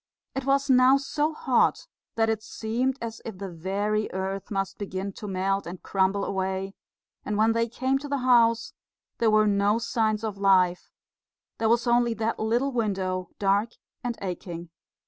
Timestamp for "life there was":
10.39-11.85